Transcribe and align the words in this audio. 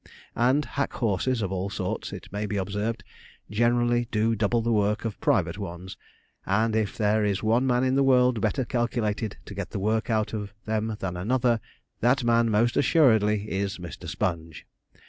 And 0.35 0.65
hack 0.65 0.93
horses, 0.93 1.43
of 1.43 1.51
all 1.51 1.69
sorts, 1.69 2.11
it 2.11 2.27
may 2.33 2.47
be 2.47 2.57
observed, 2.57 3.03
generally 3.51 4.07
do 4.09 4.33
double 4.35 4.63
the 4.63 4.71
work 4.71 5.05
of 5.05 5.21
private 5.21 5.59
ones; 5.59 5.95
and 6.43 6.75
if 6.75 6.97
there 6.97 7.23
is 7.23 7.43
one 7.43 7.67
man 7.67 7.83
in 7.83 7.93
the 7.93 8.01
world 8.03 8.41
better 8.41 8.65
calculated 8.65 9.37
to 9.45 9.53
get 9.53 9.69
the 9.69 9.79
work 9.79 10.09
out 10.09 10.33
of 10.33 10.55
them 10.65 10.97
than 10.99 11.15
another, 11.15 11.59
that 11.99 12.23
man 12.23 12.49
most 12.49 12.75
assuredly 12.77 13.51
is 13.51 13.77
Mr. 13.77 14.09
Sponge. 14.09 14.65